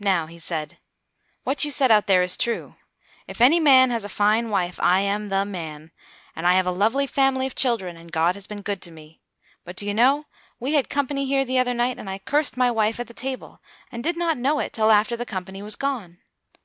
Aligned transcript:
"Now," 0.00 0.26
he 0.26 0.40
said, 0.40 0.78
"what 1.44 1.64
you 1.64 1.70
said 1.70 1.92
out 1.92 2.08
there 2.08 2.24
is 2.24 2.36
true. 2.36 2.74
If 3.28 3.40
any 3.40 3.60
man 3.60 3.90
has 3.92 4.04
a 4.04 4.08
fine 4.08 4.50
wife, 4.50 4.80
I 4.82 4.98
am 4.98 5.28
the 5.28 5.44
man, 5.44 5.92
and 6.34 6.44
I 6.44 6.54
have 6.54 6.66
a 6.66 6.72
lovely 6.72 7.06
family 7.06 7.46
of 7.46 7.54
children, 7.54 7.96
and 7.96 8.10
God 8.10 8.34
has 8.34 8.48
been 8.48 8.62
good 8.62 8.82
to 8.82 8.90
me. 8.90 9.20
But, 9.62 9.76
do 9.76 9.86
you 9.86 9.94
know, 9.94 10.26
we 10.58 10.72
had 10.74 10.90
company 10.90 11.24
here 11.24 11.44
the 11.44 11.60
other 11.60 11.72
night, 11.72 11.98
and 12.00 12.10
I 12.10 12.18
cursed 12.18 12.56
my 12.56 12.72
wife 12.72 12.98
at 12.98 13.06
the 13.06 13.14
table, 13.14 13.60
and 13.92 14.02
did 14.02 14.16
not 14.16 14.38
know 14.38 14.58
it 14.58 14.72
till 14.72 14.90
after 14.90 15.16
the 15.16 15.24
company 15.24 15.62
was 15.62 15.76
gone. 15.76 16.18